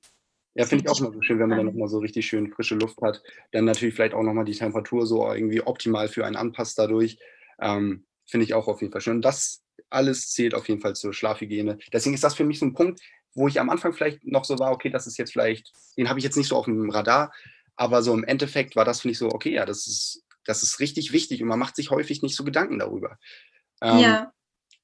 [0.55, 2.75] Ja, finde ich auch mal so schön, wenn man dann nochmal so richtig schön frische
[2.75, 3.23] Luft hat.
[3.51, 7.17] Dann natürlich vielleicht auch nochmal die Temperatur so irgendwie optimal für einen anpasst dadurch.
[7.59, 9.21] Ähm, finde ich auch auf jeden Fall schön.
[9.21, 11.79] Das alles zählt auf jeden Fall zur Schlafhygiene.
[11.91, 13.01] Deswegen ist das für mich so ein Punkt,
[13.33, 16.19] wo ich am Anfang vielleicht noch so war, okay, das ist jetzt vielleicht, den habe
[16.19, 17.33] ich jetzt nicht so auf dem Radar,
[17.75, 20.79] aber so im Endeffekt war das, finde ich so, okay, ja, das ist, das ist
[20.79, 23.17] richtig wichtig und man macht sich häufig nicht so Gedanken darüber.
[23.81, 24.33] Ähm, ja.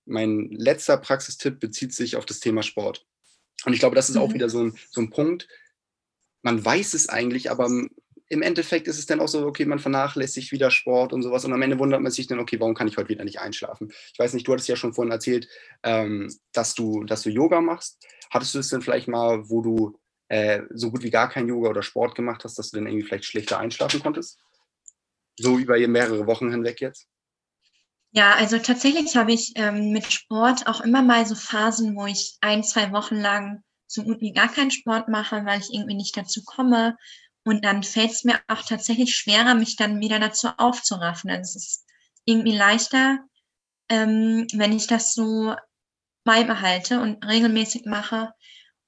[0.06, 3.06] Mein letzter Praxistipp bezieht sich auf das Thema Sport.
[3.66, 4.34] Und ich glaube, das ist auch mhm.
[4.34, 5.48] wieder so ein, so ein Punkt.
[6.42, 7.70] Man weiß es eigentlich, aber
[8.30, 11.54] im Endeffekt ist es dann auch so, okay, man vernachlässigt wieder Sport und sowas und
[11.54, 13.92] am Ende wundert man sich dann, okay, warum kann ich heute wieder nicht einschlafen?
[14.14, 15.48] Ich weiß nicht, du hattest ja schon vorhin erzählt,
[15.84, 18.06] ähm, dass, du, dass du Yoga machst.
[18.30, 21.70] Hattest du es denn vielleicht mal, wo du äh, so gut wie gar kein Yoga
[21.70, 24.40] oder Sport gemacht hast, dass du dann irgendwie vielleicht schlechter einschlafen konntest?
[25.40, 27.08] So über mehrere Wochen hinweg jetzt?
[28.12, 32.38] Ja, also tatsächlich habe ich ähm, mit Sport auch immer mal so Phasen, wo ich
[32.42, 36.18] ein, zwei Wochen lang so gut wie gar keinen Sport mache, weil ich irgendwie nicht
[36.18, 36.98] dazu komme.
[37.44, 41.30] Und dann fällt es mir auch tatsächlich schwerer, mich dann wieder dazu aufzuraffen.
[41.30, 41.86] Also es ist
[42.26, 43.20] irgendwie leichter,
[43.90, 45.56] ähm, wenn ich das so
[46.24, 48.34] beibehalte und regelmäßig mache.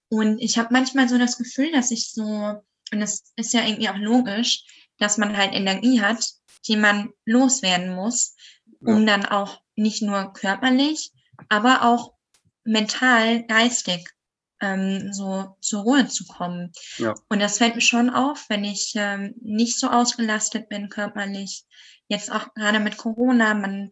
[0.10, 3.90] Und ich habe manchmal so das Gefühl, dass ich so, und das ist ja irgendwie
[3.90, 4.64] auch logisch,
[4.98, 6.24] dass man halt Energie hat,
[6.68, 8.36] die man loswerden muss
[8.82, 11.12] um dann auch nicht nur körperlich,
[11.50, 12.13] aber auch
[12.63, 14.10] mental, geistig
[14.62, 16.72] ähm, so zur Ruhe zu kommen.
[16.98, 17.15] Ja.
[17.30, 21.65] Und das fällt mir schon auf, wenn ich ähm, nicht so ausgelastet bin körperlich.
[22.08, 23.91] Jetzt auch gerade mit Corona, man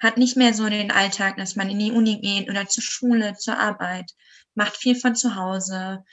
[0.00, 3.34] hat nicht mehr so den Alltag, dass man in die Uni geht oder zur Schule,
[3.34, 4.10] zur Arbeit,
[4.54, 6.04] macht viel von zu Hause.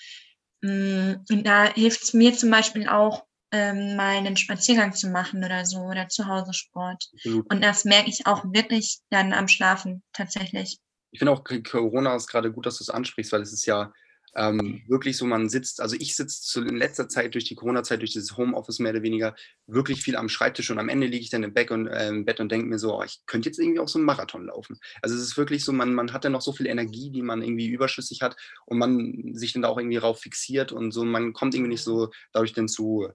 [0.61, 5.43] Mm, und da hilft es mir zum Beispiel auch, ähm, mal einen Spaziergang zu machen
[5.43, 7.09] oder so oder zu Hause Sport.
[7.13, 7.51] Absolut.
[7.51, 10.77] Und das merke ich auch wirklich dann am Schlafen tatsächlich.
[11.11, 13.91] Ich finde auch Corona ist gerade gut, dass du es ansprichst, weil es ist ja
[14.35, 18.13] ähm, wirklich so, man sitzt, also ich sitze in letzter Zeit durch die Corona-Zeit, durch
[18.13, 19.35] dieses Homeoffice mehr oder weniger,
[19.67, 22.25] wirklich viel am Schreibtisch und am Ende liege ich dann im Bett und, äh, im
[22.25, 24.79] Bett und denke mir so, oh, ich könnte jetzt irgendwie auch so einen Marathon laufen.
[25.01, 27.41] Also es ist wirklich so, man, man hat dann noch so viel Energie, die man
[27.41, 28.35] irgendwie überschüssig hat
[28.65, 31.83] und man sich dann da auch irgendwie rauf fixiert und so, man kommt irgendwie nicht
[31.83, 33.09] so dadurch dann zu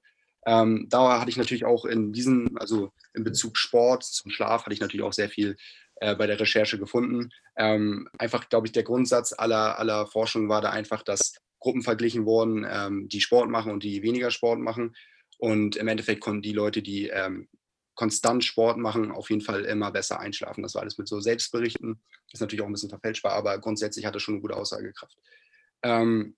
[0.46, 4.74] ähm, da hatte ich natürlich auch in diesem, also in Bezug Sport zum Schlaf, hatte
[4.74, 5.56] ich natürlich auch sehr viel
[5.96, 7.30] äh, bei der Recherche gefunden.
[7.56, 12.26] Ähm, einfach, glaube ich, der Grundsatz aller, aller Forschung war da einfach, dass Gruppen verglichen
[12.26, 14.94] wurden, ähm, die Sport machen und die weniger Sport machen.
[15.38, 17.48] Und im Endeffekt konnten die Leute, die ähm,
[17.96, 20.62] konstant Sport machen, auf jeden Fall immer besser einschlafen.
[20.62, 22.00] Das war alles mit so Selbstberichten.
[22.32, 25.16] Ist natürlich auch ein bisschen verfälschbar, aber grundsätzlich hat das schon eine gute Aussagekraft.
[25.82, 26.36] Ähm,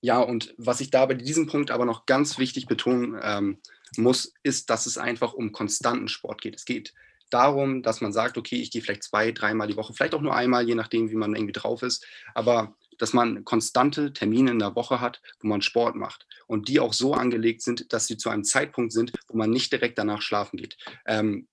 [0.00, 3.58] ja, und was ich da bei diesem Punkt aber noch ganz wichtig betonen ähm,
[3.96, 6.56] muss, ist, dass es einfach um konstanten Sport geht.
[6.56, 6.94] Es geht
[7.30, 10.34] darum, dass man sagt, okay, ich gehe vielleicht zwei, dreimal die Woche, vielleicht auch nur
[10.34, 14.74] einmal, je nachdem, wie man irgendwie drauf ist, aber dass man konstante Termine in der
[14.74, 18.30] Woche hat, wo man Sport macht und die auch so angelegt sind, dass sie zu
[18.30, 20.76] einem Zeitpunkt sind, wo man nicht direkt danach schlafen geht.
[21.06, 21.48] Ähm,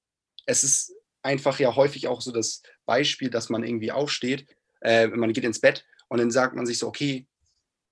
[0.46, 4.46] es ist einfach ja häufig auch so das Beispiel, dass man irgendwie aufsteht,
[4.82, 7.28] äh, man geht ins Bett und dann sagt man sich so, okay,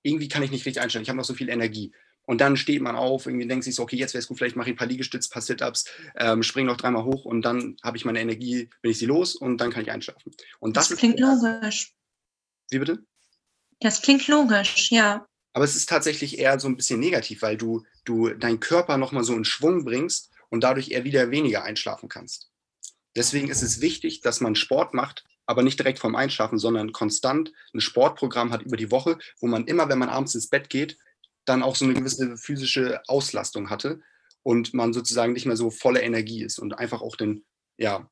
[0.04, 1.92] irgendwie kann ich nicht richtig einstellen, ich habe noch so viel Energie.
[2.24, 4.56] Und dann steht man auf, irgendwie denkt sich so, okay, jetzt wäre es gut, vielleicht
[4.56, 5.86] mache ich ein paar Liegestütze, ein paar Sit-Ups,
[6.16, 9.36] ähm, springe noch dreimal hoch und dann habe ich meine Energie, bin ich sie los
[9.36, 10.32] und dann kann ich einschlafen.
[10.60, 11.94] Und das, das klingt ist, logisch.
[12.70, 13.04] Wie bitte?
[13.80, 15.26] Das klingt logisch, ja.
[15.54, 19.24] Aber es ist tatsächlich eher so ein bisschen negativ, weil du, du deinen Körper nochmal
[19.24, 22.52] so in Schwung bringst und dadurch eher wieder weniger einschlafen kannst.
[23.16, 27.52] Deswegen ist es wichtig, dass man Sport macht, aber nicht direkt vorm Einschlafen, sondern konstant
[27.74, 30.98] ein Sportprogramm hat über die Woche, wo man immer, wenn man abends ins Bett geht,
[31.46, 34.02] dann auch so eine gewisse physische Auslastung hatte
[34.44, 37.46] und man sozusagen nicht mehr so voller Energie ist und einfach auch den,
[37.78, 38.10] ja,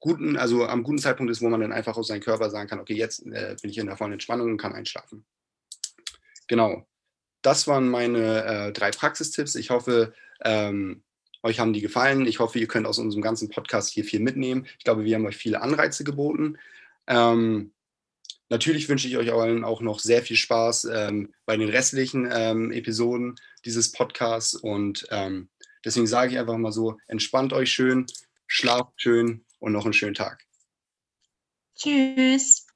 [0.00, 2.80] guten, also am guten Zeitpunkt ist, wo man dann einfach aus seinem Körper sagen kann,
[2.80, 5.26] okay, jetzt äh, bin ich in der vollen Entspannung und kann einschlafen.
[6.46, 6.86] Genau.
[7.42, 9.54] Das waren meine äh, drei Praxistipps.
[9.54, 10.12] Ich hoffe,
[10.44, 11.02] ähm,
[11.42, 12.26] euch haben die gefallen.
[12.26, 14.66] Ich hoffe, ihr könnt aus unserem ganzen Podcast hier viel mitnehmen.
[14.78, 16.58] Ich glaube, wir haben euch viele Anreize geboten.
[17.06, 17.72] Ähm,
[18.48, 22.72] natürlich wünsche ich euch allen auch noch sehr viel Spaß ähm, bei den restlichen ähm,
[22.72, 24.54] Episoden dieses Podcasts.
[24.54, 25.48] Und ähm,
[25.84, 28.06] deswegen sage ich einfach mal so, entspannt euch schön,
[28.46, 30.44] schlaft schön und noch einen schönen Tag.
[31.76, 32.67] Tschüss.